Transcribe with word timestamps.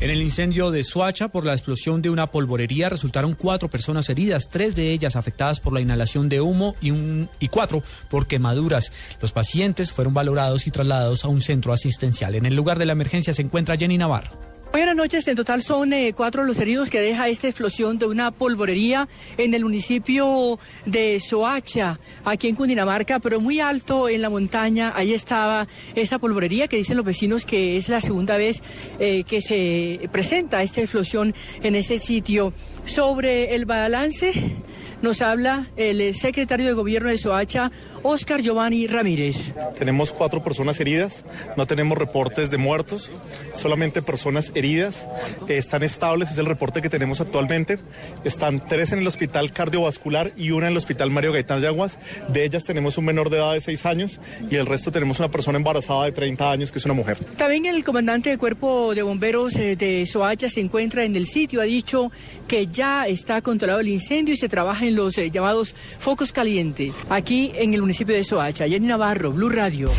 En 0.00 0.08
el 0.08 0.22
incendio 0.22 0.70
de 0.70 0.82
Suacha, 0.82 1.28
por 1.28 1.44
la 1.44 1.52
explosión 1.52 2.00
de 2.00 2.08
una 2.08 2.28
polvorería, 2.28 2.88
resultaron 2.88 3.34
cuatro 3.34 3.68
personas 3.68 4.08
heridas, 4.08 4.48
tres 4.48 4.74
de 4.74 4.92
ellas 4.92 5.14
afectadas 5.14 5.60
por 5.60 5.74
la 5.74 5.82
inhalación 5.82 6.30
de 6.30 6.40
humo 6.40 6.74
y, 6.80 6.90
un, 6.90 7.28
y 7.38 7.48
cuatro 7.48 7.82
por 8.08 8.26
quemaduras. 8.26 8.92
Los 9.20 9.32
pacientes 9.32 9.92
fueron 9.92 10.14
valorados 10.14 10.66
y 10.66 10.70
trasladados 10.70 11.26
a 11.26 11.28
un 11.28 11.42
centro 11.42 11.74
asistencial. 11.74 12.34
En 12.34 12.46
el 12.46 12.56
lugar 12.56 12.78
de 12.78 12.86
la 12.86 12.92
emergencia 12.92 13.34
se 13.34 13.42
encuentra 13.42 13.76
Jenny 13.76 13.98
Navarro. 13.98 14.49
Buenas 14.72 14.94
noches, 14.94 15.26
en 15.26 15.34
total 15.34 15.64
son 15.64 15.92
eh, 15.92 16.12
cuatro 16.16 16.44
los 16.44 16.56
heridos 16.60 16.90
que 16.90 17.00
deja 17.00 17.28
esta 17.28 17.48
explosión 17.48 17.98
de 17.98 18.06
una 18.06 18.30
polvorería 18.30 19.08
en 19.36 19.52
el 19.52 19.64
municipio 19.64 20.60
de 20.86 21.18
Soacha, 21.18 21.98
aquí 22.24 22.46
en 22.46 22.54
Cundinamarca, 22.54 23.18
pero 23.18 23.40
muy 23.40 23.58
alto 23.58 24.08
en 24.08 24.22
la 24.22 24.30
montaña. 24.30 24.92
Ahí 24.94 25.12
estaba 25.12 25.66
esa 25.96 26.20
polvorería 26.20 26.68
que 26.68 26.76
dicen 26.76 26.96
los 26.96 27.04
vecinos 27.04 27.44
que 27.44 27.76
es 27.76 27.88
la 27.88 28.00
segunda 28.00 28.36
vez 28.36 28.62
eh, 29.00 29.24
que 29.24 29.40
se 29.40 30.08
presenta 30.12 30.62
esta 30.62 30.80
explosión 30.80 31.34
en 31.64 31.74
ese 31.74 31.98
sitio. 31.98 32.52
Sobre 32.84 33.56
el 33.56 33.64
balance 33.64 34.32
nos 35.02 35.22
habla 35.22 35.66
el 35.76 36.14
secretario 36.14 36.66
de 36.66 36.72
Gobierno 36.72 37.08
de 37.08 37.18
Soacha, 37.18 37.70
Oscar 38.02 38.40
Giovanni 38.42 38.86
Ramírez. 38.86 39.52
Tenemos 39.78 40.12
cuatro 40.12 40.42
personas 40.42 40.80
heridas, 40.80 41.24
no 41.56 41.66
tenemos 41.66 41.98
reportes 41.98 42.50
de 42.50 42.58
muertos, 42.58 43.10
solamente 43.54 44.02
personas 44.02 44.52
heridas. 44.54 45.06
están 45.48 45.82
estables, 45.82 46.30
es 46.30 46.38
el 46.38 46.46
reporte 46.46 46.82
que 46.82 46.88
tenemos 46.88 47.20
actualmente. 47.20 47.78
Están 48.24 48.66
tres 48.66 48.92
en 48.92 49.00
el 49.00 49.06
hospital 49.06 49.52
cardiovascular 49.52 50.32
y 50.36 50.50
una 50.50 50.66
en 50.66 50.72
el 50.72 50.78
hospital 50.78 51.10
Mario 51.10 51.32
Gaitán 51.32 51.60
Yaguas. 51.60 51.98
De 52.28 52.44
ellas 52.44 52.64
tenemos 52.64 52.98
un 52.98 53.04
menor 53.04 53.30
de 53.30 53.38
edad 53.38 53.52
de 53.54 53.60
seis 53.60 53.86
años 53.86 54.20
y 54.50 54.56
el 54.56 54.66
resto 54.66 54.90
tenemos 54.90 55.18
una 55.18 55.30
persona 55.30 55.58
embarazada 55.58 56.04
de 56.04 56.12
30 56.12 56.50
años 56.50 56.72
que 56.72 56.78
es 56.78 56.84
una 56.84 56.94
mujer. 56.94 57.18
También 57.36 57.66
el 57.66 57.84
comandante 57.84 58.30
del 58.30 58.38
Cuerpo 58.38 58.94
de 58.94 59.02
Bomberos 59.02 59.56
eh, 59.56 59.76
de 59.76 60.06
Soacha 60.06 60.48
se 60.48 60.60
encuentra 60.60 61.04
en 61.04 61.16
el 61.16 61.26
sitio, 61.26 61.60
ha 61.60 61.64
dicho 61.64 62.10
que 62.48 62.66
ya 62.66 63.06
está 63.06 63.42
controlado 63.42 63.80
el 63.80 63.88
incendio 63.88 64.34
y 64.34 64.36
se 64.36 64.48
trabaja 64.48 64.86
en 64.86 64.89
los 64.94 65.16
eh, 65.18 65.30
llamados 65.30 65.74
focos 65.98 66.32
calientes, 66.32 66.92
aquí 67.08 67.52
en 67.54 67.74
el 67.74 67.80
municipio 67.80 68.14
de 68.14 68.24
Soacha. 68.24 68.68
Jenny 68.68 68.86
Navarro, 68.86 69.32
Blue 69.32 69.48
Radio. 69.48 69.90